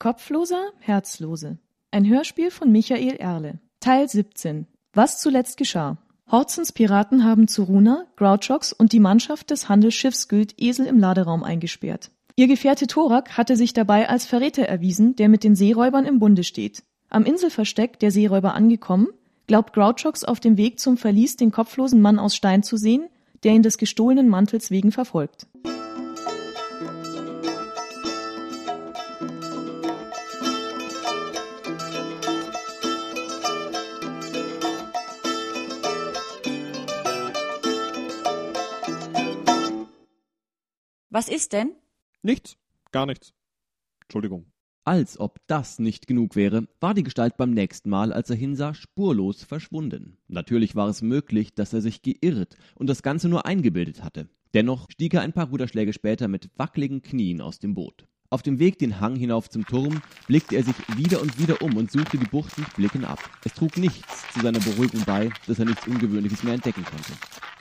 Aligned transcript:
Kopfloser, 0.00 0.70
Herzlose. 0.78 1.58
Ein 1.90 2.08
Hörspiel 2.08 2.50
von 2.50 2.72
Michael 2.72 3.16
Erle. 3.16 3.60
Teil 3.80 4.08
17. 4.08 4.66
Was 4.94 5.20
zuletzt 5.20 5.58
geschah. 5.58 5.98
Horzens 6.32 6.72
Piraten 6.72 7.22
haben 7.22 7.48
Zuruna, 7.48 8.06
Grouchox 8.16 8.72
und 8.72 8.94
die 8.94 8.98
Mannschaft 8.98 9.50
des 9.50 9.68
Handelsschiffs 9.68 10.28
Güld 10.28 10.54
Esel 10.56 10.86
im 10.86 10.98
Laderaum 10.98 11.44
eingesperrt. 11.44 12.12
Ihr 12.34 12.48
Gefährte 12.48 12.86
Thorak 12.86 13.36
hatte 13.36 13.56
sich 13.56 13.74
dabei 13.74 14.08
als 14.08 14.24
Verräter 14.24 14.62
erwiesen, 14.62 15.16
der 15.16 15.28
mit 15.28 15.44
den 15.44 15.54
Seeräubern 15.54 16.06
im 16.06 16.18
Bunde 16.18 16.44
steht. 16.44 16.82
Am 17.10 17.26
Inselversteck 17.26 17.98
der 17.98 18.10
Seeräuber 18.10 18.54
angekommen, 18.54 19.08
glaubt 19.48 19.74
Grouchox 19.74 20.24
auf 20.24 20.40
dem 20.40 20.56
Weg 20.56 20.80
zum 20.80 20.96
Verlies 20.96 21.36
den 21.36 21.50
kopflosen 21.50 22.00
Mann 22.00 22.18
aus 22.18 22.34
Stein 22.34 22.62
zu 22.62 22.78
sehen, 22.78 23.10
der 23.44 23.52
ihn 23.52 23.62
des 23.62 23.76
gestohlenen 23.76 24.30
Mantels 24.30 24.70
wegen 24.70 24.92
verfolgt. 24.92 25.46
Was 41.10 41.28
ist 41.28 41.52
denn? 41.52 41.72
Nichts, 42.22 42.56
gar 42.92 43.04
nichts. 43.04 43.34
Entschuldigung. 44.02 44.46
Als 44.84 45.18
ob 45.18 45.40
das 45.48 45.80
nicht 45.80 46.06
genug 46.06 46.36
wäre, 46.36 46.68
war 46.80 46.94
die 46.94 47.02
Gestalt 47.02 47.36
beim 47.36 47.50
nächsten 47.50 47.90
Mal, 47.90 48.12
als 48.12 48.30
er 48.30 48.36
hinsah, 48.36 48.74
spurlos 48.74 49.42
verschwunden. 49.42 50.18
Natürlich 50.28 50.76
war 50.76 50.88
es 50.88 51.02
möglich, 51.02 51.54
dass 51.54 51.72
er 51.72 51.80
sich 51.80 52.02
geirrt 52.02 52.56
und 52.76 52.86
das 52.86 53.02
Ganze 53.02 53.28
nur 53.28 53.44
eingebildet 53.44 54.04
hatte. 54.04 54.28
Dennoch 54.54 54.86
stieg 54.88 55.14
er 55.14 55.22
ein 55.22 55.32
paar 55.32 55.48
Ruderschläge 55.48 55.92
später 55.92 56.28
mit 56.28 56.48
wackeligen 56.56 57.02
Knien 57.02 57.40
aus 57.40 57.58
dem 57.58 57.74
Boot. 57.74 58.06
Auf 58.30 58.42
dem 58.42 58.60
Weg 58.60 58.78
den 58.78 59.00
Hang 59.00 59.16
hinauf 59.16 59.50
zum 59.50 59.66
Turm 59.66 60.02
blickte 60.28 60.54
er 60.54 60.62
sich 60.62 60.76
wieder 60.96 61.20
und 61.20 61.40
wieder 61.40 61.60
um 61.62 61.76
und 61.76 61.90
suchte 61.90 62.16
die 62.16 62.26
Bucht 62.26 62.56
mit 62.56 62.72
Blicken 62.76 63.04
ab. 63.04 63.18
Es 63.44 63.54
trug 63.54 63.76
nichts 63.76 64.32
zu 64.32 64.40
seiner 64.40 64.60
Beruhigung 64.60 65.04
bei, 65.04 65.30
dass 65.48 65.58
er 65.58 65.64
nichts 65.64 65.88
Ungewöhnliches 65.88 66.44
mehr 66.44 66.54
entdecken 66.54 66.84
konnte. 66.84 67.12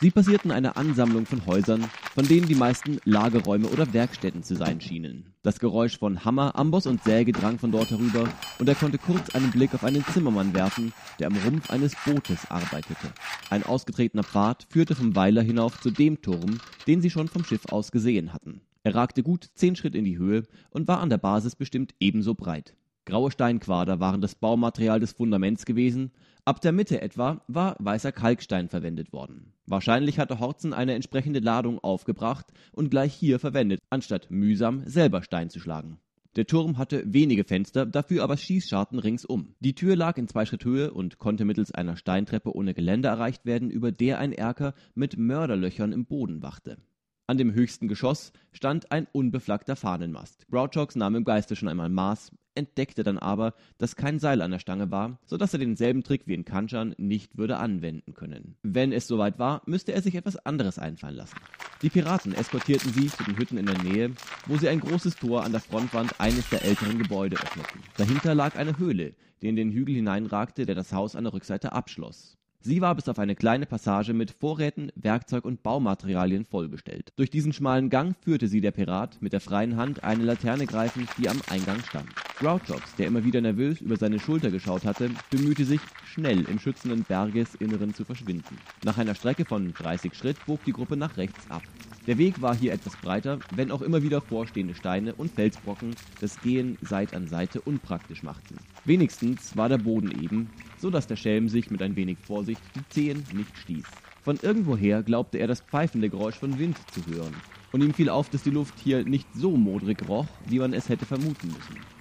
Sie 0.01 0.11
passierten 0.11 0.51
eine 0.51 0.77
Ansammlung 0.77 1.25
von 1.25 1.45
Häusern, 1.45 1.83
von 2.13 2.25
denen 2.25 2.47
die 2.47 2.55
meisten 2.55 2.99
Lagerräume 3.03 3.67
oder 3.67 3.91
Werkstätten 3.91 4.43
zu 4.43 4.55
sein 4.55 4.79
schienen. 4.79 5.33
Das 5.41 5.59
Geräusch 5.59 5.97
von 5.97 6.23
Hammer, 6.23 6.55
Amboss 6.55 6.87
und 6.87 7.03
Säge 7.03 7.33
drang 7.33 7.59
von 7.59 7.73
dort 7.73 7.91
herüber, 7.91 8.29
und 8.59 8.69
er 8.69 8.75
konnte 8.75 8.97
kurz 8.97 9.35
einen 9.35 9.51
Blick 9.51 9.73
auf 9.73 9.83
einen 9.83 10.05
Zimmermann 10.05 10.53
werfen, 10.53 10.93
der 11.19 11.27
am 11.27 11.35
Rumpf 11.35 11.69
eines 11.69 11.95
Bootes 12.05 12.49
arbeitete. 12.49 13.11
Ein 13.49 13.63
ausgetretener 13.63 14.23
Pfad 14.23 14.67
führte 14.69 14.95
vom 14.95 15.17
Weiler 15.17 15.41
hinauf 15.41 15.81
zu 15.81 15.91
dem 15.91 16.21
Turm, 16.21 16.59
den 16.87 17.01
sie 17.01 17.09
schon 17.09 17.27
vom 17.27 17.43
Schiff 17.43 17.65
aus 17.69 17.91
gesehen 17.91 18.31
hatten. 18.31 18.61
Er 18.83 18.95
ragte 18.95 19.21
gut 19.21 19.49
zehn 19.55 19.75
Schritt 19.75 19.95
in 19.95 20.05
die 20.05 20.17
Höhe 20.17 20.43
und 20.69 20.87
war 20.87 21.01
an 21.01 21.09
der 21.09 21.17
Basis 21.17 21.57
bestimmt 21.57 21.93
ebenso 21.99 22.35
breit. 22.35 22.73
Graue 23.05 23.31
Steinquader 23.31 23.99
waren 23.99 24.21
das 24.21 24.35
Baumaterial 24.35 25.01
des 25.01 25.11
Fundaments 25.11 25.65
gewesen, 25.65 26.11
ab 26.45 26.61
der 26.61 26.71
Mitte 26.71 27.01
etwa 27.01 27.41
war 27.47 27.75
weißer 27.79 28.11
Kalkstein 28.11 28.69
verwendet 28.69 29.13
worden. 29.13 29.53
Wahrscheinlich 29.65 30.19
hatte 30.19 30.39
Horzen 30.39 30.73
eine 30.73 30.95
entsprechende 30.95 31.39
Ladung 31.39 31.79
aufgebracht 31.79 32.47
und 32.71 32.89
gleich 32.89 33.13
hier 33.13 33.39
verwendet, 33.39 33.79
anstatt 33.89 34.31
mühsam 34.31 34.83
selber 34.85 35.21
Stein 35.23 35.49
zu 35.49 35.59
schlagen. 35.59 35.99
Der 36.35 36.45
Turm 36.45 36.77
hatte 36.77 37.03
wenige 37.05 37.43
Fenster, 37.43 37.85
dafür 37.85 38.23
aber 38.23 38.37
Schießscharten 38.37 38.99
ringsum. 38.99 39.55
Die 39.59 39.73
Tür 39.73 39.95
lag 39.95 40.17
in 40.17 40.27
zwei 40.27 40.45
Schritt 40.45 40.63
Höhe 40.63 40.93
und 40.93 41.17
konnte 41.17 41.43
mittels 41.43 41.71
einer 41.71 41.97
Steintreppe 41.97 42.55
ohne 42.55 42.73
Geländer 42.73 43.09
erreicht 43.09 43.45
werden, 43.45 43.71
über 43.71 43.91
der 43.91 44.19
ein 44.19 44.31
Erker 44.31 44.73
mit 44.93 45.17
Mörderlöchern 45.17 45.91
im 45.91 46.05
Boden 46.05 46.43
wachte. 46.43 46.77
An 47.25 47.37
dem 47.37 47.53
höchsten 47.53 47.87
Geschoss 47.87 48.31
stand 48.51 48.91
ein 48.91 49.07
unbeflaggter 49.11 49.75
Fahnenmast. 49.75 50.47
Grouchox 50.49 50.95
nahm 50.95 51.15
im 51.15 51.25
Geiste 51.25 51.55
schon 51.55 51.67
einmal 51.67 51.89
Maß, 51.89 52.31
entdeckte 52.59 53.03
dann 53.03 53.17
aber, 53.17 53.53
dass 53.77 53.95
kein 53.95 54.19
Seil 54.19 54.41
an 54.41 54.51
der 54.51 54.59
Stange 54.59 54.91
war, 54.91 55.17
so 55.25 55.37
dass 55.37 55.53
er 55.53 55.59
denselben 55.59 56.03
Trick 56.03 56.27
wie 56.27 56.35
in 56.35 56.45
Kanchan 56.45 56.93
nicht 56.97 57.37
würde 57.37 57.57
anwenden 57.57 58.13
können. 58.13 58.55
Wenn 58.61 58.91
es 58.91 59.07
soweit 59.07 59.39
war, 59.39 59.63
müsste 59.65 59.93
er 59.93 60.01
sich 60.01 60.15
etwas 60.15 60.37
anderes 60.45 60.77
einfallen 60.77 61.15
lassen. 61.15 61.37
Die 61.81 61.89
Piraten 61.89 62.33
eskortierten 62.33 62.91
sie 62.93 63.07
zu 63.07 63.23
den 63.23 63.37
Hütten 63.37 63.57
in 63.57 63.65
der 63.65 63.81
Nähe, 63.81 64.11
wo 64.45 64.57
sie 64.57 64.69
ein 64.69 64.81
großes 64.81 65.15
Tor 65.15 65.43
an 65.43 65.53
der 65.53 65.61
Frontwand 65.61 66.19
eines 66.19 66.49
der 66.49 66.63
älteren 66.63 66.99
Gebäude 66.99 67.37
öffneten. 67.37 67.81
Dahinter 67.97 68.35
lag 68.35 68.55
eine 68.55 68.77
Höhle, 68.77 69.15
die 69.41 69.47
in 69.47 69.55
den 69.55 69.71
Hügel 69.71 69.95
hineinragte, 69.95 70.65
der 70.65 70.75
das 70.75 70.91
Haus 70.91 71.15
an 71.15 71.23
der 71.23 71.33
Rückseite 71.33 71.71
abschloss. 71.71 72.38
Sie 72.61 72.81
war 72.81 72.93
bis 72.93 73.07
auf 73.07 73.19
eine 73.19 73.35
kleine 73.35 73.65
Passage 73.65 74.13
mit 74.13 74.31
Vorräten, 74.31 74.91
Werkzeug 74.95 75.45
und 75.45 75.63
Baumaterialien 75.63 76.43
vollgestellt. 76.43 77.13
Durch 77.15 77.29
diesen 77.29 77.53
schmalen 77.53 77.89
Gang 77.89 78.17
führte 78.21 78.49
sie 78.49 78.59
der 78.59 78.71
Pirat, 78.71 79.21
mit 79.21 79.31
der 79.31 79.39
freien 79.39 79.77
Hand 79.77 80.03
eine 80.03 80.25
Laterne 80.25 80.65
greifend, 80.65 81.09
die 81.17 81.29
am 81.29 81.39
Eingang 81.49 81.79
stand. 81.87 82.09
Grouchox, 82.37 82.95
der 82.97 83.07
immer 83.07 83.23
wieder 83.23 83.39
nervös 83.39 83.79
über 83.79 83.95
seine 83.95 84.19
Schulter 84.19 84.51
geschaut 84.51 84.83
hatte, 84.83 85.09
bemühte 85.29 85.63
sich, 85.63 85.79
schnell 86.03 86.41
im 86.49 86.59
schützenden 86.59 87.05
Bergesinneren 87.05 87.93
zu 87.93 88.03
verschwinden. 88.03 88.57
Nach 88.83 88.97
einer 88.97 89.15
Strecke 89.15 89.45
von 89.45 89.73
30 89.73 90.13
Schritt 90.13 90.45
bog 90.45 90.59
die 90.65 90.73
Gruppe 90.73 90.97
nach 90.97 91.15
rechts 91.15 91.49
ab. 91.49 91.63
Der 92.07 92.17
Weg 92.17 92.41
war 92.41 92.55
hier 92.55 92.73
etwas 92.73 92.95
breiter, 92.95 93.39
wenn 93.53 93.71
auch 93.71 93.81
immer 93.81 94.01
wieder 94.01 94.21
vorstehende 94.21 94.73
Steine 94.73 95.13
und 95.15 95.31
Felsbrocken 95.31 95.95
das 96.21 96.39
Gehen 96.41 96.77
Seit 96.81 97.13
an 97.13 97.27
Seite 97.27 97.61
unpraktisch 97.61 98.23
machten. 98.23 98.57
Wenigstens 98.85 99.55
war 99.55 99.69
der 99.69 99.77
Boden 99.77 100.11
eben, 100.23 100.49
so 100.77 100.89
dass 100.89 101.07
der 101.07 101.17
Schelm 101.17 101.49
sich 101.49 101.69
mit 101.69 101.81
ein 101.81 101.95
wenig 101.95 102.17
Vorsicht 102.19 102.61
die 102.75 102.87
Zehen 102.89 103.23
nicht 103.33 103.55
stieß. 103.57 103.85
Von 104.23 104.37
irgendwoher 104.41 105.03
glaubte 105.03 105.37
er 105.37 105.47
das 105.47 105.61
pfeifende 105.61 106.09
Geräusch 106.09 106.35
von 106.35 106.57
Wind 106.57 106.77
zu 106.91 107.05
hören. 107.05 107.33
Und 107.71 107.83
ihm 107.83 107.93
fiel 107.93 108.09
auf, 108.09 108.29
dass 108.29 108.43
die 108.43 108.49
Luft 108.49 108.79
hier 108.79 109.03
nicht 109.03 109.27
so 109.35 109.55
modrig 109.55 110.07
roch, 110.07 110.27
wie 110.47 110.59
man 110.59 110.73
es 110.73 110.89
hätte 110.89 111.05
vermuten 111.05 111.47
müssen. 111.47 111.98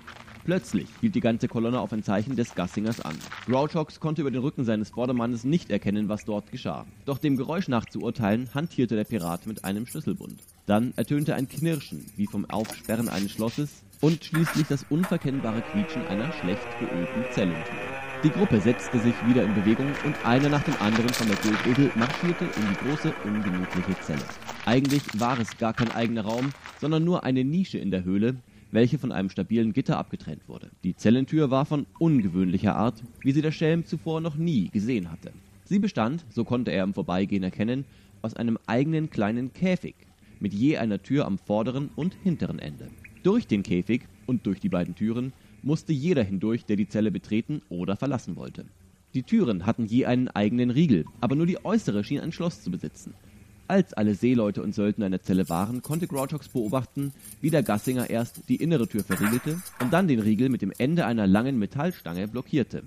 Plötzlich 0.48 0.88
hielt 1.02 1.14
die 1.14 1.20
ganze 1.20 1.46
Kolonne 1.46 1.78
auf 1.78 1.92
ein 1.92 2.02
Zeichen 2.02 2.34
des 2.34 2.54
Gassingers 2.54 3.02
an. 3.02 3.14
Grouchox 3.44 4.00
konnte 4.00 4.22
über 4.22 4.30
den 4.30 4.40
Rücken 4.40 4.64
seines 4.64 4.88
Vordermannes 4.88 5.44
nicht 5.44 5.70
erkennen, 5.70 6.08
was 6.08 6.24
dort 6.24 6.50
geschah. 6.50 6.86
Doch 7.04 7.18
dem 7.18 7.36
Geräusch 7.36 7.68
nach 7.68 7.84
zu 7.84 8.00
urteilen, 8.00 8.48
hantierte 8.54 8.96
der 8.96 9.04
Pirat 9.04 9.46
mit 9.46 9.66
einem 9.66 9.84
Schlüsselbund. 9.84 10.40
Dann 10.64 10.94
ertönte 10.96 11.34
ein 11.34 11.50
Knirschen, 11.50 12.06
wie 12.16 12.26
vom 12.26 12.48
Aufsperren 12.48 13.10
eines 13.10 13.32
Schlosses, 13.32 13.82
und 14.00 14.24
schließlich 14.24 14.66
das 14.66 14.86
unverkennbare 14.88 15.60
Quietschen 15.60 16.06
einer 16.06 16.32
schlecht 16.32 16.66
geölten 16.80 17.24
Zellentür. 17.32 17.74
Die 18.24 18.30
Gruppe 18.30 18.58
setzte 18.62 19.00
sich 19.00 19.14
wieder 19.26 19.44
in 19.44 19.54
Bewegung 19.54 19.92
und 20.06 20.24
einer 20.24 20.48
nach 20.48 20.64
dem 20.64 20.80
anderen 20.80 21.10
von 21.10 21.28
der 21.28 21.36
Guldegel 21.36 21.92
marschierte 21.94 22.46
in 22.46 22.62
die 22.70 22.88
große, 22.88 23.12
ungemütliche 23.24 24.00
Zelle. 24.00 24.24
Eigentlich 24.64 25.02
war 25.20 25.38
es 25.38 25.58
gar 25.58 25.74
kein 25.74 25.90
eigener 25.90 26.22
Raum, 26.22 26.52
sondern 26.80 27.04
nur 27.04 27.24
eine 27.24 27.44
Nische 27.44 27.76
in 27.76 27.90
der 27.90 28.04
Höhle, 28.04 28.36
welche 28.70 28.98
von 28.98 29.12
einem 29.12 29.30
stabilen 29.30 29.72
Gitter 29.72 29.98
abgetrennt 29.98 30.48
wurde. 30.48 30.70
Die 30.84 30.96
Zellentür 30.96 31.50
war 31.50 31.64
von 31.64 31.86
ungewöhnlicher 31.98 32.76
Art, 32.76 33.02
wie 33.22 33.32
sie 33.32 33.42
der 33.42 33.52
Schelm 33.52 33.84
zuvor 33.84 34.20
noch 34.20 34.36
nie 34.36 34.68
gesehen 34.68 35.10
hatte. 35.10 35.32
Sie 35.64 35.78
bestand, 35.78 36.24
so 36.30 36.44
konnte 36.44 36.70
er 36.70 36.84
im 36.84 36.94
Vorbeigehen 36.94 37.42
erkennen, 37.42 37.84
aus 38.22 38.34
einem 38.34 38.58
eigenen 38.66 39.10
kleinen 39.10 39.52
Käfig, 39.52 39.94
mit 40.40 40.54
je 40.54 40.76
einer 40.76 41.02
Tür 41.02 41.26
am 41.26 41.38
vorderen 41.38 41.90
und 41.94 42.14
hinteren 42.22 42.58
Ende. 42.58 42.88
Durch 43.22 43.46
den 43.46 43.62
Käfig 43.62 44.02
und 44.26 44.46
durch 44.46 44.60
die 44.60 44.68
beiden 44.68 44.94
Türen 44.94 45.32
musste 45.62 45.92
jeder 45.92 46.22
hindurch, 46.22 46.64
der 46.64 46.76
die 46.76 46.88
Zelle 46.88 47.10
betreten 47.10 47.62
oder 47.68 47.96
verlassen 47.96 48.36
wollte. 48.36 48.66
Die 49.14 49.22
Türen 49.22 49.66
hatten 49.66 49.86
je 49.86 50.06
einen 50.06 50.28
eigenen 50.28 50.70
Riegel, 50.70 51.04
aber 51.20 51.34
nur 51.34 51.46
die 51.46 51.64
äußere 51.64 52.04
schien 52.04 52.20
ein 52.20 52.32
Schloss 52.32 52.62
zu 52.62 52.70
besitzen. 52.70 53.14
Als 53.68 53.92
alle 53.92 54.14
Seeleute 54.14 54.62
und 54.62 54.74
Söldner 54.74 55.04
in 55.04 55.12
der 55.12 55.22
Zelle 55.22 55.50
waren, 55.50 55.82
konnte 55.82 56.06
Grouchox 56.06 56.48
beobachten, 56.48 57.12
wie 57.42 57.50
der 57.50 57.62
Gassinger 57.62 58.08
erst 58.08 58.48
die 58.48 58.56
innere 58.56 58.88
Tür 58.88 59.04
verriegelte 59.04 59.60
und 59.82 59.92
dann 59.92 60.08
den 60.08 60.20
Riegel 60.20 60.48
mit 60.48 60.62
dem 60.62 60.72
Ende 60.78 61.04
einer 61.04 61.26
langen 61.26 61.58
Metallstange 61.58 62.28
blockierte. 62.28 62.82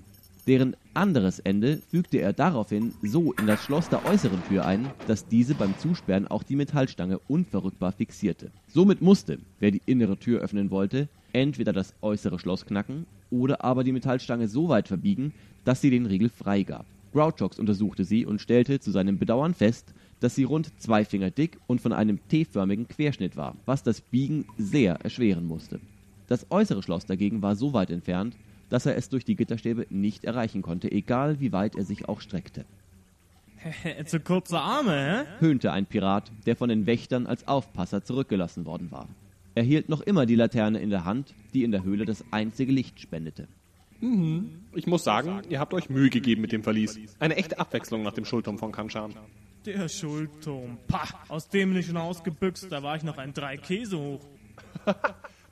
Deren 0.48 0.74
anderes 0.92 1.38
Ende 1.38 1.80
fügte 1.92 2.18
er 2.18 2.32
daraufhin 2.32 2.94
so 3.00 3.32
in 3.32 3.46
das 3.46 3.62
Schloss 3.62 3.90
der 3.90 4.04
äußeren 4.04 4.42
Tür 4.48 4.66
ein, 4.66 4.90
dass 5.06 5.28
diese 5.28 5.54
beim 5.54 5.78
Zusperren 5.78 6.26
auch 6.26 6.42
die 6.42 6.56
Metallstange 6.56 7.20
unverrückbar 7.28 7.92
fixierte. 7.92 8.50
Somit 8.74 9.02
musste, 9.02 9.38
wer 9.60 9.70
die 9.70 9.82
innere 9.86 10.16
Tür 10.16 10.40
öffnen 10.40 10.72
wollte, 10.72 11.06
entweder 11.32 11.72
das 11.72 11.94
äußere 12.02 12.40
Schloss 12.40 12.66
knacken 12.66 13.06
oder 13.30 13.62
aber 13.62 13.84
die 13.84 13.92
Metallstange 13.92 14.48
so 14.48 14.68
weit 14.68 14.88
verbiegen, 14.88 15.32
dass 15.64 15.80
sie 15.80 15.90
den 15.90 16.06
Riegel 16.06 16.28
freigab. 16.28 16.86
Grouchox 17.12 17.60
untersuchte 17.60 18.04
sie 18.04 18.26
und 18.26 18.40
stellte 18.40 18.80
zu 18.80 18.90
seinem 18.90 19.18
Bedauern 19.18 19.54
fest, 19.54 19.94
dass 20.22 20.34
sie 20.34 20.44
rund 20.44 20.80
zwei 20.80 21.04
Finger 21.04 21.30
dick 21.30 21.58
und 21.66 21.80
von 21.80 21.92
einem 21.92 22.20
T-förmigen 22.28 22.86
Querschnitt 22.86 23.36
war, 23.36 23.56
was 23.66 23.82
das 23.82 24.00
Biegen 24.00 24.46
sehr 24.56 24.94
erschweren 25.02 25.46
musste. 25.46 25.80
Das 26.28 26.46
äußere 26.50 26.82
Schloss 26.82 27.06
dagegen 27.06 27.42
war 27.42 27.56
so 27.56 27.72
weit 27.72 27.90
entfernt, 27.90 28.36
dass 28.68 28.86
er 28.86 28.96
es 28.96 29.08
durch 29.08 29.24
die 29.24 29.36
Gitterstäbe 29.36 29.86
nicht 29.90 30.24
erreichen 30.24 30.62
konnte, 30.62 30.90
egal 30.90 31.40
wie 31.40 31.52
weit 31.52 31.76
er 31.76 31.84
sich 31.84 32.08
auch 32.08 32.20
streckte. 32.20 32.64
Zu 34.06 34.20
kurze 34.20 34.58
Arme, 34.58 35.26
hä? 35.26 35.40
höhnte 35.40 35.72
ein 35.72 35.86
Pirat, 35.86 36.30
der 36.46 36.56
von 36.56 36.68
den 36.68 36.86
Wächtern 36.86 37.26
als 37.26 37.46
Aufpasser 37.46 38.04
zurückgelassen 38.04 38.64
worden 38.64 38.90
war. 38.90 39.08
Er 39.54 39.62
hielt 39.62 39.88
noch 39.88 40.00
immer 40.00 40.24
die 40.24 40.36
Laterne 40.36 40.78
in 40.78 40.90
der 40.90 41.04
Hand, 41.04 41.34
die 41.52 41.64
in 41.64 41.72
der 41.72 41.84
Höhle 41.84 42.06
das 42.06 42.24
einzige 42.30 42.72
Licht 42.72 43.00
spendete. 43.00 43.48
Mhm. 44.00 44.62
Ich 44.74 44.86
muss 44.86 45.04
sagen, 45.04 45.42
ihr 45.48 45.60
habt 45.60 45.74
euch 45.74 45.90
Mühe 45.90 46.10
gegeben 46.10 46.40
mit 46.40 46.52
dem 46.52 46.62
Verlies. 46.62 46.98
Eine 47.18 47.36
echte 47.36 47.58
Abwechslung 47.58 48.02
nach 48.02 48.14
dem 48.14 48.24
Schulturm 48.24 48.58
von 48.58 48.72
Kanchan. 48.72 49.14
Der 49.64 49.88
Schulturm. 49.88 50.78
Pah, 50.88 51.06
aus 51.28 51.48
dem 51.48 51.70
bin 51.70 51.78
ich 51.78 51.86
schon 51.86 51.96
ausgebüxt, 51.96 52.70
da 52.70 52.82
war 52.82 52.96
ich 52.96 53.04
noch 53.04 53.16
ein 53.18 53.32
drei 53.32 53.56
Käse 53.56 53.98
hoch. 53.98 54.20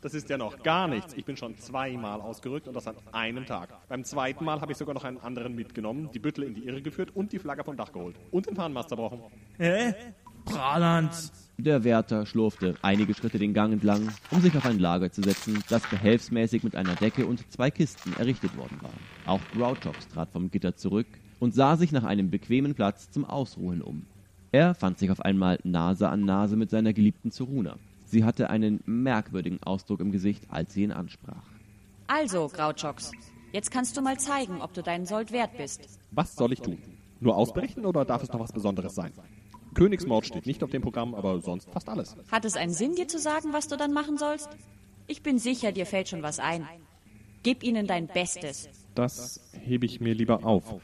Das 0.02 0.14
ist 0.14 0.30
ja 0.30 0.38
noch 0.38 0.62
gar 0.62 0.88
nichts. 0.88 1.12
Ich 1.12 1.26
bin 1.26 1.36
schon 1.36 1.58
zweimal 1.58 2.22
ausgerückt 2.22 2.66
und 2.66 2.74
das 2.74 2.86
an 2.86 2.96
einem 3.12 3.44
Tag. 3.44 3.68
Beim 3.86 4.02
zweiten 4.02 4.46
Mal 4.46 4.58
habe 4.62 4.72
ich 4.72 4.78
sogar 4.78 4.94
noch 4.94 5.04
einen 5.04 5.18
anderen 5.18 5.54
mitgenommen, 5.54 6.08
die 6.14 6.18
Büttel 6.18 6.44
in 6.44 6.54
die 6.54 6.64
Irre 6.64 6.80
geführt 6.80 7.10
und 7.14 7.32
die 7.32 7.38
Flagge 7.38 7.64
vom 7.64 7.76
Dach 7.76 7.92
geholt. 7.92 8.16
Und 8.30 8.46
den 8.46 8.56
Fahnenmast 8.56 8.88
zerbrochen. 8.88 9.20
Hä? 9.58 9.92
Pralanz. 10.46 11.50
Der 11.58 11.84
Wärter 11.84 12.24
schlurfte 12.24 12.76
einige 12.80 13.12
Schritte 13.12 13.38
den 13.38 13.52
Gang 13.52 13.74
entlang, 13.74 14.08
um 14.30 14.40
sich 14.40 14.56
auf 14.56 14.64
ein 14.64 14.78
Lager 14.78 15.12
zu 15.12 15.20
setzen, 15.20 15.62
das 15.68 15.86
behelfsmäßig 15.90 16.62
mit 16.62 16.76
einer 16.76 16.94
Decke 16.94 17.26
und 17.26 17.52
zwei 17.52 17.70
Kisten 17.70 18.14
errichtet 18.18 18.56
worden 18.56 18.78
war. 18.80 18.94
Auch 19.26 19.40
Grouchox 19.52 20.08
trat 20.08 20.30
vom 20.30 20.50
Gitter 20.50 20.76
zurück 20.76 21.08
und 21.40 21.54
sah 21.54 21.76
sich 21.76 21.90
nach 21.90 22.04
einem 22.04 22.30
bequemen 22.30 22.74
Platz 22.74 23.10
zum 23.10 23.24
Ausruhen 23.24 23.82
um. 23.82 24.06
Er 24.52 24.74
fand 24.74 24.98
sich 24.98 25.10
auf 25.10 25.20
einmal 25.20 25.58
Nase 25.64 26.08
an 26.08 26.24
Nase 26.24 26.56
mit 26.56 26.70
seiner 26.70 26.92
geliebten 26.92 27.32
Zuruna. 27.32 27.76
Sie 28.04 28.24
hatte 28.24 28.50
einen 28.50 28.80
merkwürdigen 28.86 29.62
Ausdruck 29.62 30.00
im 30.00 30.12
Gesicht, 30.12 30.44
als 30.50 30.74
sie 30.74 30.82
ihn 30.82 30.92
ansprach. 30.92 31.42
Also, 32.06 32.48
Grouchox, 32.48 33.12
jetzt 33.52 33.70
kannst 33.70 33.96
du 33.96 34.02
mal 34.02 34.18
zeigen, 34.18 34.60
ob 34.60 34.74
du 34.74 34.82
deinen 34.82 35.06
Sold 35.06 35.30
wert 35.32 35.56
bist. 35.56 35.98
Was 36.10 36.34
soll 36.34 36.52
ich 36.52 36.60
tun? 36.60 36.78
Nur 37.20 37.36
ausbrechen 37.36 37.86
oder 37.86 38.04
darf 38.04 38.22
es 38.22 38.32
noch 38.32 38.40
was 38.40 38.52
Besonderes 38.52 38.94
sein? 38.94 39.12
Königsmord 39.74 40.26
steht 40.26 40.46
nicht 40.46 40.64
auf 40.64 40.70
dem 40.70 40.82
Programm, 40.82 41.14
aber 41.14 41.40
sonst 41.40 41.70
fast 41.70 41.88
alles. 41.88 42.16
Hat 42.32 42.44
es 42.44 42.56
einen 42.56 42.72
Sinn, 42.72 42.96
dir 42.96 43.06
zu 43.06 43.20
sagen, 43.20 43.52
was 43.52 43.68
du 43.68 43.76
dann 43.76 43.92
machen 43.92 44.18
sollst? 44.18 44.48
Ich 45.06 45.22
bin 45.22 45.38
sicher, 45.38 45.70
dir 45.70 45.86
fällt 45.86 46.08
schon 46.08 46.22
was 46.22 46.40
ein. 46.40 46.66
Gib 47.44 47.62
ihnen 47.62 47.86
dein 47.86 48.08
Bestes. 48.08 48.68
Das 48.96 49.40
hebe 49.52 49.86
ich 49.86 50.00
mir 50.00 50.14
lieber 50.14 50.44
auf. 50.44 50.80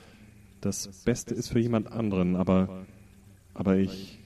Das 0.60 0.88
Beste 1.04 1.34
ist 1.34 1.48
für 1.48 1.60
jemand 1.60 1.90
anderen, 1.90 2.36
aber. 2.36 2.86
Aber 3.54 3.76
ich. 3.76 4.18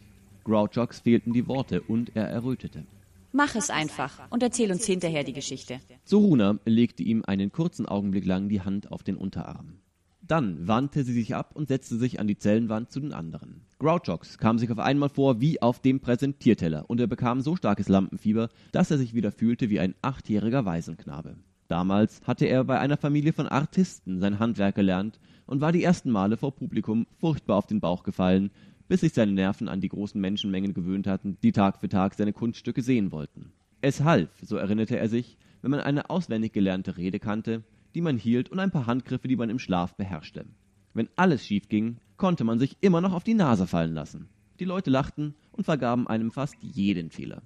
Grouchox 0.44 1.00
fehlten 1.00 1.32
die 1.32 1.46
Worte 1.46 1.82
und 1.82 2.16
er 2.16 2.28
errötete. 2.28 2.84
Mach 3.32 3.54
es 3.54 3.70
einfach 3.70 4.18
und 4.30 4.42
erzähl 4.42 4.72
uns 4.72 4.84
hinterher 4.84 5.22
die 5.22 5.32
Geschichte. 5.32 5.78
Soruna 6.04 6.58
legte 6.64 7.02
ihm 7.02 7.22
einen 7.24 7.52
kurzen 7.52 7.86
Augenblick 7.86 8.24
lang 8.24 8.48
die 8.48 8.62
Hand 8.62 8.90
auf 8.90 9.04
den 9.04 9.16
Unterarm. 9.16 9.74
Dann 10.22 10.66
wandte 10.66 11.04
sie 11.04 11.12
sich 11.12 11.34
ab 11.34 11.52
und 11.54 11.68
setzte 11.68 11.96
sich 11.96 12.18
an 12.20 12.26
die 12.26 12.38
Zellenwand 12.38 12.90
zu 12.90 13.00
den 13.00 13.12
anderen. 13.12 13.62
Grouchox 13.78 14.38
kam 14.38 14.58
sich 14.58 14.70
auf 14.70 14.78
einmal 14.78 15.08
vor 15.08 15.40
wie 15.40 15.62
auf 15.62 15.80
dem 15.80 16.00
Präsentierteller 16.00 16.88
und 16.88 17.00
er 17.00 17.06
bekam 17.06 17.40
so 17.40 17.56
starkes 17.56 17.88
Lampenfieber, 17.88 18.48
dass 18.72 18.90
er 18.90 18.98
sich 18.98 19.14
wieder 19.14 19.32
fühlte 19.32 19.70
wie 19.70 19.80
ein 19.80 19.94
achtjähriger 20.02 20.64
Waisenknabe. 20.64 21.36
Damals 21.70 22.20
hatte 22.26 22.46
er 22.46 22.64
bei 22.64 22.80
einer 22.80 22.96
Familie 22.96 23.32
von 23.32 23.46
Artisten 23.46 24.18
sein 24.18 24.40
Handwerk 24.40 24.74
gelernt 24.74 25.20
und 25.46 25.60
war 25.60 25.70
die 25.70 25.84
ersten 25.84 26.10
Male 26.10 26.36
vor 26.36 26.52
Publikum 26.52 27.06
furchtbar 27.20 27.56
auf 27.56 27.68
den 27.68 27.78
Bauch 27.78 28.02
gefallen, 28.02 28.50
bis 28.88 29.02
sich 29.02 29.12
seine 29.12 29.30
Nerven 29.30 29.68
an 29.68 29.80
die 29.80 29.88
großen 29.88 30.20
Menschenmengen 30.20 30.74
gewöhnt 30.74 31.06
hatten, 31.06 31.38
die 31.44 31.52
Tag 31.52 31.78
für 31.78 31.88
Tag 31.88 32.14
seine 32.14 32.32
Kunststücke 32.32 32.82
sehen 32.82 33.12
wollten. 33.12 33.52
Es 33.82 34.02
half, 34.02 34.30
so 34.42 34.56
erinnerte 34.56 34.98
er 34.98 35.08
sich, 35.08 35.38
wenn 35.62 35.70
man 35.70 35.78
eine 35.78 36.10
auswendig 36.10 36.52
gelernte 36.52 36.96
Rede 36.96 37.20
kannte, 37.20 37.62
die 37.94 38.00
man 38.00 38.18
hielt 38.18 38.48
und 38.48 38.58
ein 38.58 38.72
paar 38.72 38.88
Handgriffe, 38.88 39.28
die 39.28 39.36
man 39.36 39.48
im 39.48 39.60
Schlaf 39.60 39.94
beherrschte. 39.94 40.46
Wenn 40.92 41.08
alles 41.14 41.46
schief 41.46 41.68
ging, 41.68 41.98
konnte 42.16 42.42
man 42.42 42.58
sich 42.58 42.78
immer 42.80 43.00
noch 43.00 43.12
auf 43.12 43.22
die 43.22 43.34
Nase 43.34 43.68
fallen 43.68 43.94
lassen. 43.94 44.28
Die 44.58 44.64
Leute 44.64 44.90
lachten 44.90 45.36
und 45.52 45.62
vergaben 45.62 46.08
einem 46.08 46.32
fast 46.32 46.56
jeden 46.62 47.10
Fehler. 47.10 47.42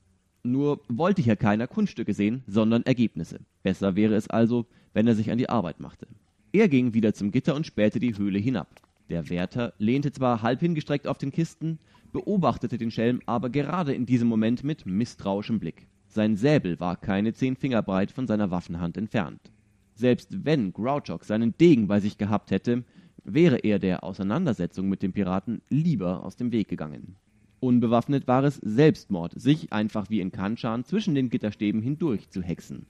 Nur 0.47 0.83
wollte 0.89 1.23
hier 1.23 1.37
keiner 1.37 1.67
Kunststücke 1.67 2.13
sehen, 2.13 2.43
sondern 2.47 2.83
Ergebnisse. 2.83 3.41
Besser 3.63 3.97
wäre 3.97 4.15
es 4.15 4.29
also, 4.29 4.67
wenn 4.93 5.07
er 5.07 5.15
sich 5.15 5.31
an 5.31 5.39
die 5.39 5.49
Arbeit 5.49 5.81
machte. 5.81 6.07
Er 6.53 6.69
ging 6.69 6.93
wieder 6.93 7.15
zum 7.15 7.31
Gitter 7.31 7.55
und 7.55 7.67
spähte 7.67 7.99
die 7.99 8.17
Höhle 8.17 8.39
hinab. 8.39 8.69
Der 9.09 9.31
Wärter 9.31 9.73
lehnte 9.79 10.13
zwar 10.13 10.43
halb 10.43 10.61
hingestreckt 10.61 11.07
auf 11.07 11.17
den 11.17 11.33
Kisten, 11.33 11.79
beobachtete 12.13 12.77
den 12.77 12.91
Schelm 12.91 13.23
aber 13.25 13.49
gerade 13.49 13.95
in 13.95 14.05
diesem 14.05 14.29
Moment 14.29 14.65
mit 14.65 14.85
misstrauischem 14.85 15.59
Blick. 15.59 15.89
Sein 16.09 16.37
Säbel 16.37 16.79
war 16.79 16.97
keine 16.97 17.33
zehn 17.33 17.57
Finger 17.57 17.83
breit 17.83 18.13
von 18.13 18.27
seiner 18.27 18.51
Waffenhand 18.51 18.99
entfernt. 18.99 19.41
Selbst 19.95 20.45
wenn 20.45 20.75
Grouchock 20.75 21.25
seinen 21.25 21.57
Degen 21.57 21.87
bei 21.87 22.01
sich 22.01 22.19
gehabt 22.19 22.51
hätte, 22.51 22.85
wäre 23.25 23.57
er 23.57 23.79
der 23.79 24.05
Auseinandersetzung 24.05 24.91
mit 24.91 25.03
dem 25.03 25.15
Piraten 25.15 25.63
lieber 25.71 26.23
aus 26.23 26.37
dem 26.37 26.53
Weg 26.53 26.69
gegangen. 26.69 27.17
Unbewaffnet 27.65 28.29
war 28.29 28.45
es 28.45 28.57
Selbstmord, 28.57 29.41
sich 29.41 29.73
einfach 29.73 30.11
wie 30.11 30.21
in 30.21 30.33
Kanchan 30.33 30.85
zwischen 30.85 31.15
den 31.15 31.31
Gitterstäben 31.31 31.81
hindurch 31.81 32.29
zu 32.29 32.43
hexen. 32.43 32.85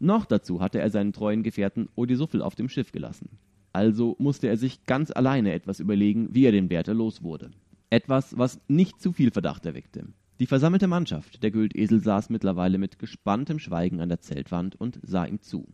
Noch 0.00 0.26
dazu 0.26 0.60
hatte 0.60 0.80
er 0.80 0.90
seinen 0.90 1.14
treuen 1.14 1.42
Gefährten 1.42 1.88
Odisuffel 1.94 2.42
auf 2.42 2.54
dem 2.54 2.68
Schiff 2.68 2.92
gelassen. 2.92 3.38
Also 3.72 4.16
musste 4.18 4.46
er 4.48 4.58
sich 4.58 4.84
ganz 4.84 5.10
alleine 5.10 5.54
etwas 5.54 5.80
überlegen, 5.80 6.28
wie 6.34 6.44
er 6.44 6.52
den 6.52 6.68
Wärter 6.68 6.92
los 6.92 7.22
wurde. 7.22 7.52
Etwas, 7.88 8.36
was 8.36 8.60
nicht 8.68 9.00
zu 9.00 9.12
viel 9.12 9.30
Verdacht 9.30 9.64
erweckte. 9.64 10.04
Die 10.40 10.46
versammelte 10.46 10.88
Mannschaft 10.88 11.42
der 11.42 11.50
Güldesel 11.50 12.00
saß 12.00 12.28
mittlerweile 12.28 12.76
mit 12.76 12.98
gespanntem 12.98 13.58
Schweigen 13.58 14.02
an 14.02 14.10
der 14.10 14.20
Zeltwand 14.20 14.78
und 14.78 15.00
sah 15.02 15.24
ihm 15.24 15.40
zu. 15.40 15.66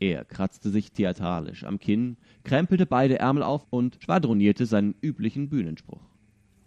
Er 0.00 0.26
kratzte 0.26 0.68
sich 0.68 0.92
theatralisch 0.92 1.64
am 1.64 1.78
Kinn, 1.78 2.18
krempelte 2.44 2.84
beide 2.84 3.18
Ärmel 3.18 3.42
auf 3.42 3.66
und 3.70 3.96
schwadronierte 4.02 4.66
seinen 4.66 4.94
üblichen 5.00 5.48
Bühnenspruch. 5.48 6.09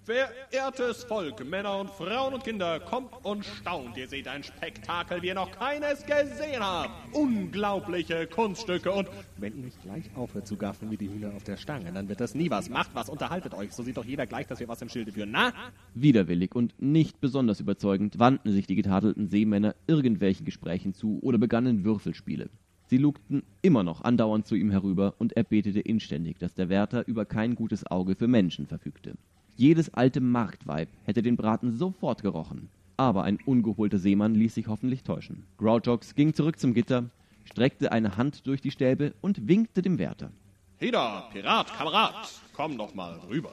Verehrtes 0.06 1.06
Volk, 1.06 1.50
Männer 1.50 1.80
und 1.80 1.90
Frauen 1.90 2.34
und 2.34 2.44
Kinder, 2.44 2.82
kommt 2.82 3.14
und 3.24 3.46
staunt. 3.46 3.96
Ihr 3.96 4.10
seht 4.10 4.28
ein 4.28 4.44
Spektakel, 4.44 5.22
wie 5.22 5.28
ihr 5.28 5.34
noch 5.34 5.52
keines 5.52 6.06
gesehen 6.06 6.60
habt. 6.60 7.16
Unglaubliche 7.16 8.28
Kunststücke 8.28 8.92
und 8.92 9.08
wenn 9.38 9.56
ihr 9.56 9.64
nicht 9.64 9.82
gleich 9.82 10.04
aufhört 10.14 10.46
zu 10.46 10.58
gaffen 10.58 10.92
wie 10.92 10.98
die 10.98 11.10
Hühner 11.10 11.34
auf 11.34 11.46
der 11.46 11.56
Stange, 11.56 11.90
dann 11.94 12.10
wird 12.10 12.20
das 12.20 12.36
nie 12.36 12.50
was. 12.50 12.70
Macht 12.70 12.90
was, 12.94 13.08
unterhaltet 13.08 13.54
euch. 13.54 13.72
So 13.72 13.82
sieht 13.82 13.96
doch 13.96 14.04
jeder 14.04 14.26
gleich, 14.26 14.46
dass 14.46 14.60
wir 14.60 14.68
was 14.68 14.82
im 14.82 14.90
Schilde 14.90 15.14
führen, 15.14 15.32
na? 15.32 15.54
Widerwillig 15.94 16.54
und 16.54 16.74
nicht 16.82 17.22
besonders 17.22 17.62
überzeugend 17.62 18.20
wandten 18.20 18.52
sich 18.52 18.68
die 18.68 18.76
getadelten 18.76 19.30
Seemänner 19.30 19.74
irgendwelchen 19.88 20.46
Gesprächen 20.46 20.94
zu 20.94 21.20
oder 21.22 21.38
begannen 21.38 21.86
Würfelspiele. 21.86 22.50
Sie 22.88 22.98
lugten 22.98 23.44
immer 23.62 23.84
noch 23.84 24.04
andauernd 24.04 24.48
zu 24.48 24.56
ihm 24.56 24.70
herüber 24.70 25.16
und 25.18 25.38
er 25.38 25.46
betete 25.46 25.80
inständig, 25.80 26.40
dass 26.40 26.56
der 26.56 26.68
Wärter 26.68 27.08
über 27.08 27.24
kein 27.24 27.56
gutes 27.56 27.88
Auge 27.88 28.16
für 28.16 28.28
Menschen 28.28 28.68
verfügte. 28.68 29.16
Jedes 29.56 29.94
alte 29.94 30.20
Marktweib 30.20 30.90
hätte 31.06 31.22
den 31.22 31.38
Braten 31.38 31.78
sofort 31.78 32.22
gerochen. 32.22 32.70
Aber 32.98 33.24
ein 33.24 33.38
ungeholter 33.46 33.98
Seemann 34.00 34.36
ließ 34.36 34.56
sich 34.56 34.68
hoffentlich 34.68 35.04
täuschen. 35.04 35.46
Grouchox 35.58 36.16
ging 36.16 36.34
zurück 36.34 36.60
zum 36.60 36.74
Gitter, 36.74 37.10
streckte 37.46 37.92
eine 37.92 38.18
Hand 38.18 38.48
durch 38.48 38.62
die 38.62 38.72
Stäbe 38.72 39.14
und 39.22 39.48
winkte 39.48 39.82
dem 39.82 40.00
Wärter. 40.00 40.32
Heda, 40.78 41.30
Pirat, 41.32 41.74
Kamerad, 41.76 42.16
komm 42.54 42.78
doch 42.78 42.94
mal 42.94 43.20
rüber. 43.30 43.52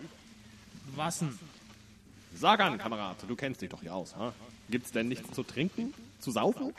Was 0.97 1.21
denn? 1.21 1.39
Sag 2.35 2.61
an, 2.61 2.79
Kamerad, 2.79 3.17
du 3.29 3.37
kennst 3.37 3.61
dich 3.61 3.69
doch 3.69 3.81
hier 3.81 3.95
aus, 3.95 4.17
ha? 4.17 4.33
Gibt's 4.71 4.93
denn 4.93 5.09
nichts 5.09 5.31
zu 5.33 5.43
trinken? 5.43 5.93
Zu 6.19 6.31
saufen? 6.31 6.73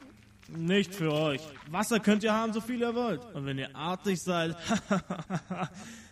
Nicht 0.47 0.93
für 0.93 1.11
euch. 1.13 1.41
Wasser 1.69 1.99
könnt 1.99 2.23
ihr 2.23 2.33
haben, 2.33 2.53
so 2.53 2.61
viel 2.61 2.79
ihr 2.79 2.93
wollt. 2.95 3.21
Und 3.33 3.45
wenn 3.45 3.57
ihr 3.57 3.73
artig 3.75 4.21
seid, 4.21 4.55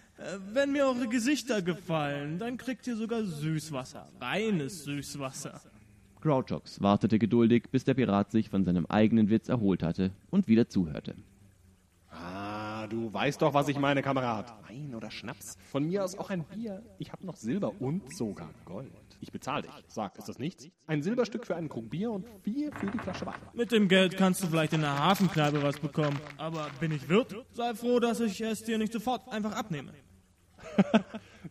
wenn 0.53 0.71
mir 0.71 0.85
eure 0.85 1.07
Gesichter 1.07 1.61
gefallen, 1.61 2.39
dann 2.39 2.57
kriegt 2.57 2.87
ihr 2.87 2.95
sogar 2.95 3.23
Süßwasser. 3.23 4.09
Reines 4.19 4.83
Süßwasser. 4.83 5.61
Grouchox 6.21 6.81
wartete 6.81 7.17
geduldig, 7.17 7.69
bis 7.71 7.85
der 7.85 7.93
Pirat 7.93 8.31
sich 8.31 8.49
von 8.49 8.65
seinem 8.65 8.85
eigenen 8.87 9.29
Witz 9.29 9.47
erholt 9.47 9.83
hatte 9.83 10.11
und 10.29 10.47
wieder 10.47 10.67
zuhörte. 10.67 11.15
Ah, 12.11 12.87
du 12.87 13.13
weißt 13.13 13.41
doch, 13.41 13.53
was 13.53 13.67
ich 13.67 13.77
meine, 13.77 14.01
Kamerad. 14.01 14.53
Wein 14.67 14.95
oder 14.95 15.11
Schnaps? 15.11 15.55
Von 15.71 15.85
mir 15.85 16.03
aus 16.03 16.17
auch 16.17 16.29
ein 16.29 16.43
Bier. 16.43 16.83
Ich 16.97 17.11
hab 17.11 17.23
noch 17.23 17.35
Silber 17.35 17.71
und 17.79 18.13
sogar 18.13 18.49
Gold. 18.65 18.91
Ich 19.21 19.31
bezahle 19.31 19.63
dich. 19.63 19.71
Sag, 19.87 20.17
ist 20.17 20.27
das 20.27 20.39
nichts? 20.39 20.67
Ein 20.87 21.03
Silberstück 21.03 21.45
für 21.45 21.55
einen 21.55 21.69
Krug 21.69 21.89
Bier 21.89 22.11
und 22.11 22.25
vier 22.43 22.71
für 22.73 22.87
die 22.87 22.97
Flasche 22.97 23.25
Wein. 23.25 23.35
Mit 23.53 23.71
dem 23.71 23.87
Geld 23.87 24.17
kannst 24.17 24.43
du 24.43 24.47
vielleicht 24.47 24.73
in 24.73 24.81
der 24.81 24.97
Hafenkneipe 24.97 25.61
was 25.61 25.79
bekommen. 25.79 26.19
Aber 26.37 26.67
bin 26.79 26.91
ich 26.91 27.07
Wirt? 27.07 27.35
Sei 27.51 27.73
froh, 27.75 27.99
dass 27.99 28.19
ich 28.19 28.41
es 28.41 28.63
dir 28.63 28.77
nicht 28.77 28.91
sofort 28.91 29.31
einfach 29.31 29.53
abnehme. 29.53 29.93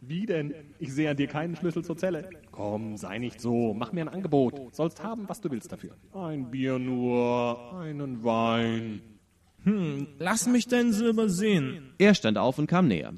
Wie 0.01 0.27
denn? 0.27 0.55
Ich 0.79 0.93
sehe 0.93 1.11
an 1.11 1.17
dir 1.17 1.27
keinen 1.27 1.57
Schlüssel 1.57 1.85
zur 1.85 1.97
Zelle. 1.97 2.29
Komm, 2.51 2.97
sei 2.97 3.19
nicht 3.19 3.41
so. 3.41 3.75
Mach 3.75 3.93
mir 3.93 4.03
ein 4.03 4.09
Angebot. 4.09 4.75
Sollst 4.75 5.03
haben, 5.03 5.29
was 5.29 5.41
du 5.41 5.51
willst 5.51 5.73
dafür. 5.73 5.97
Ein 6.13 6.51
Bier 6.51 6.79
nur, 6.79 7.75
einen 7.75 8.25
Wein. 8.25 9.01
Hm, 9.65 10.07
lass 10.19 10.47
mich 10.47 10.67
dein 10.67 10.93
Silber 10.93 11.29
sehen. 11.29 11.93
Er 11.99 12.15
stand 12.15 12.39
auf 12.39 12.59
und 12.59 12.69
kam 12.69 12.89
näher. 12.89 13.13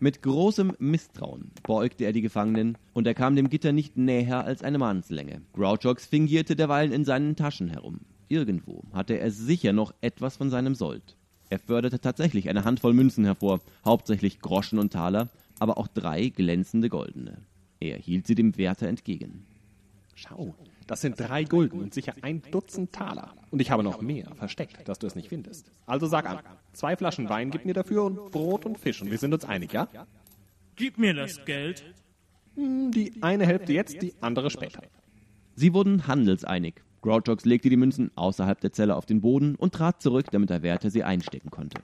Mit 0.00 0.20
großem 0.20 0.72
Misstrauen 0.80 1.52
beugte 1.62 2.04
er 2.04 2.12
die 2.12 2.22
Gefangenen, 2.22 2.76
und 2.92 3.06
er 3.06 3.14
kam 3.14 3.36
dem 3.36 3.48
Gitter 3.48 3.70
nicht 3.70 3.96
näher 3.96 4.44
als 4.44 4.64
eine 4.64 4.78
Mannslänge. 4.78 5.42
Grouchox 5.52 6.06
fingierte 6.06 6.56
derweilen 6.56 6.90
in 6.90 7.04
seinen 7.04 7.36
Taschen 7.36 7.68
herum. 7.68 8.00
Irgendwo 8.26 8.82
hatte 8.92 9.20
er 9.20 9.30
sicher 9.30 9.72
noch 9.72 9.94
etwas 10.00 10.36
von 10.36 10.50
seinem 10.50 10.74
Sold. 10.74 11.16
Er 11.50 11.58
förderte 11.58 12.00
tatsächlich 12.00 12.48
eine 12.48 12.64
Handvoll 12.64 12.94
Münzen 12.94 13.24
hervor, 13.24 13.60
hauptsächlich 13.84 14.40
Groschen 14.40 14.78
und 14.78 14.92
Taler, 14.92 15.28
aber 15.62 15.78
auch 15.78 15.86
drei 15.86 16.28
glänzende 16.28 16.88
goldene. 16.88 17.38
Er 17.78 17.96
hielt 17.96 18.26
sie 18.26 18.34
dem 18.34 18.56
Wärter 18.56 18.88
entgegen. 18.88 19.46
Schau, 20.16 20.56
das 20.88 21.00
sind 21.02 21.20
drei 21.20 21.44
Gulden 21.44 21.80
und 21.80 21.94
sicher 21.94 22.14
ein 22.20 22.42
Dutzend 22.50 22.92
Taler. 22.92 23.32
Und 23.52 23.62
ich 23.62 23.70
habe 23.70 23.84
noch 23.84 24.00
mehr 24.00 24.34
versteckt, 24.34 24.88
dass 24.88 24.98
du 24.98 25.06
es 25.06 25.14
nicht 25.14 25.28
findest. 25.28 25.70
Also 25.86 26.06
sag 26.06 26.28
an, 26.28 26.40
zwei 26.72 26.96
Flaschen 26.96 27.28
Wein 27.28 27.52
gib 27.52 27.64
mir 27.64 27.74
dafür 27.74 28.02
und 28.02 28.32
Brot 28.32 28.66
und 28.66 28.76
Fisch 28.76 29.00
und 29.02 29.10
wir 29.12 29.18
sind 29.18 29.32
uns 29.32 29.44
einig, 29.44 29.72
ja? 29.72 29.86
Gib 30.74 30.98
mir 30.98 31.14
das 31.14 31.44
Geld. 31.44 31.84
Hm, 32.56 32.90
Die 32.90 33.22
eine 33.22 33.46
Hälfte 33.46 33.72
jetzt, 33.72 34.02
die 34.02 34.14
andere 34.20 34.50
später. 34.50 34.82
Sie 35.54 35.72
wurden 35.72 36.08
handelseinig, 36.08 36.74
Grouchox 37.02 37.44
legte 37.44 37.70
die 37.70 37.76
Münzen 37.76 38.10
außerhalb 38.16 38.60
der 38.60 38.72
Zelle 38.72 38.96
auf 38.96 39.06
den 39.06 39.20
Boden 39.20 39.54
und 39.54 39.74
trat 39.74 40.02
zurück, 40.02 40.26
damit 40.32 40.50
der 40.50 40.62
Wärter 40.62 40.90
sie 40.90 41.04
einstecken 41.04 41.50
konnte. 41.50 41.80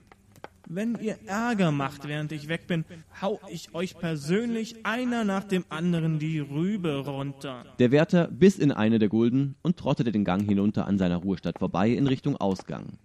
Wenn 0.71 0.99
ihr 1.01 1.17
Ärger 1.27 1.73
macht, 1.73 2.07
während 2.07 2.31
ich 2.31 2.49
weg 2.49 2.67
bin, 2.67 2.85
hau 3.23 3.41
ich 3.51 3.75
euch 3.75 3.97
persönlich 3.97 4.85
einer 4.85 5.25
nach 5.25 5.45
dem 5.45 5.65
anderen 5.71 6.19
die 6.19 6.41
Rübe 6.41 7.07
runter. 7.07 7.65
Der 7.79 7.91
Wärter 7.91 8.29
biss 8.29 8.59
in 8.59 8.71
eine 8.71 8.99
der 8.99 9.09
Gulden 9.09 9.55
und 9.63 9.79
trottete 9.79 10.13
den 10.13 10.25
Gang 10.25 10.47
hinunter 10.47 10.87
an 10.87 10.99
seiner 10.99 11.17
Ruhestadt 11.17 11.59
vorbei 11.59 11.89
in 11.89 12.07
Richtung 12.07 12.37
Ausgang. 12.37 12.99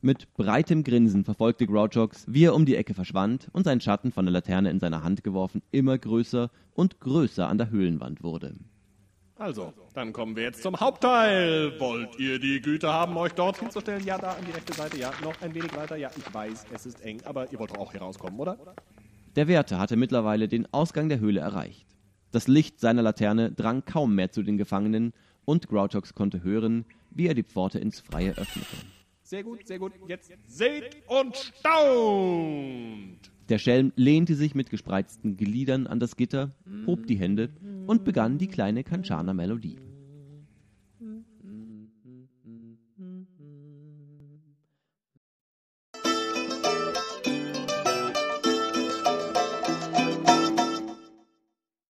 Mit 0.00 0.32
breitem 0.32 0.82
Grinsen 0.82 1.26
verfolgte 1.26 1.66
Grouchox, 1.66 2.24
wie 2.26 2.44
er 2.44 2.54
um 2.54 2.64
die 2.64 2.76
Ecke 2.76 2.94
verschwand 2.94 3.48
und 3.52 3.64
sein 3.64 3.82
Schatten 3.82 4.12
von 4.12 4.24
der 4.24 4.32
Laterne 4.32 4.70
in 4.70 4.80
seiner 4.80 5.04
Hand 5.04 5.22
geworfen 5.22 5.60
immer 5.72 5.98
größer 5.98 6.50
und 6.72 7.00
größer 7.00 7.46
an 7.46 7.58
der 7.58 7.68
Höhlenwand 7.68 8.22
wurde. 8.22 8.54
Also, 9.40 9.72
dann 9.94 10.12
kommen 10.12 10.36
wir 10.36 10.42
jetzt 10.42 10.62
zum 10.62 10.78
Hauptteil. 10.78 11.80
Wollt 11.80 12.18
ihr 12.18 12.38
die 12.38 12.60
Güte 12.60 12.92
haben, 12.92 13.16
euch 13.16 13.32
dort 13.32 13.58
hinzustellen? 13.58 14.04
Ja, 14.04 14.18
da 14.18 14.32
an 14.32 14.44
die 14.44 14.50
rechte 14.50 14.74
Seite. 14.74 14.98
Ja, 14.98 15.12
noch 15.24 15.40
ein 15.40 15.54
wenig 15.54 15.74
weiter. 15.74 15.96
Ja, 15.96 16.10
ich 16.14 16.34
weiß, 16.34 16.66
es 16.74 16.84
ist 16.84 17.00
eng, 17.00 17.22
aber 17.24 17.50
ihr 17.50 17.58
wollt 17.58 17.70
doch 17.70 17.78
auch 17.78 17.90
hier 17.90 18.02
rauskommen, 18.02 18.38
oder? 18.38 18.58
Der 19.36 19.48
Wärter 19.48 19.78
hatte 19.78 19.96
mittlerweile 19.96 20.46
den 20.46 20.70
Ausgang 20.74 21.08
der 21.08 21.20
Höhle 21.20 21.40
erreicht. 21.40 21.86
Das 22.32 22.48
Licht 22.48 22.80
seiner 22.80 23.00
Laterne 23.00 23.50
drang 23.50 23.82
kaum 23.86 24.14
mehr 24.14 24.30
zu 24.30 24.42
den 24.42 24.58
Gefangenen 24.58 25.14
und 25.46 25.68
Grouchox 25.68 26.14
konnte 26.14 26.42
hören, 26.42 26.84
wie 27.10 27.26
er 27.26 27.34
die 27.34 27.42
Pforte 27.42 27.78
ins 27.78 27.98
Freie 27.98 28.32
öffnete. 28.32 28.76
Sehr 29.22 29.42
gut, 29.42 29.66
sehr 29.66 29.78
gut. 29.78 29.92
Jetzt 30.06 30.32
seht 30.48 30.98
und 31.06 31.34
staunt! 31.34 33.30
Der 33.48 33.58
Schelm 33.58 33.92
lehnte 33.96 34.34
sich 34.34 34.54
mit 34.54 34.68
gespreizten 34.68 35.38
Gliedern 35.38 35.86
an 35.86 35.98
das 35.98 36.16
Gitter, 36.16 36.50
hob 36.86 37.06
die 37.06 37.16
Hände 37.16 37.48
und 37.90 38.04
begann 38.04 38.38
die 38.38 38.46
kleine 38.46 38.84
Kanchana-Melodie. 38.84 39.89